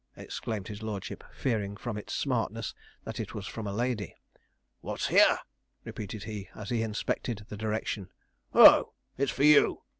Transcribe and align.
exclaimed 0.17 0.67
his 0.67 0.81
lordship, 0.81 1.23
fearing 1.31 1.77
from 1.77 1.95
its 1.95 2.11
smartness, 2.15 2.73
that 3.03 3.19
it 3.19 3.35
was 3.35 3.45
from 3.45 3.67
a 3.67 3.71
lady. 3.71 4.15
'What's 4.79 5.09
here?' 5.09 5.37
repeated 5.83 6.23
he, 6.23 6.49
as 6.55 6.71
he 6.71 6.81
inspected 6.81 7.45
the 7.49 7.55
direction. 7.55 8.09
'Oh, 8.51 8.93
it's 9.15 9.29
for 9.31 9.43
you!' 9.43 9.83